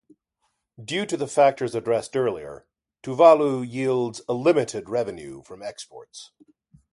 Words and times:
Due 0.83 1.05
to 1.05 1.15
the 1.15 1.27
factors 1.27 1.75
addressed 1.75 2.17
earlier, 2.17 2.65
Tuvalu 3.03 3.61
yields 3.63 4.19
a 4.27 4.33
limited 4.33 4.89
revenue 4.89 5.43
from 5.43 5.61
exports. 5.61 6.31